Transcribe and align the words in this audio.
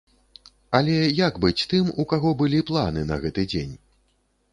Але 0.77 0.95
як 1.27 1.37
быць 1.43 1.67
тым, 1.73 1.91
у 2.03 2.05
каго 2.13 2.31
былі 2.39 2.61
планы 2.71 3.05
на 3.11 3.19
гэты 3.27 3.47
дзень? 3.53 3.77